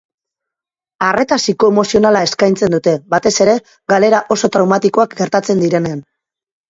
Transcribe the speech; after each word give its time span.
Arreta 1.07 1.37
psikoemozionala 1.41 2.23
eskaintzen 2.29 2.75
dute, 2.77 2.95
batez 3.15 3.35
ere, 3.47 3.55
galera 3.95 4.23
oso 4.37 4.51
traumatikoak 4.57 5.15
gertatzen 5.21 5.63
direnean. 5.67 6.03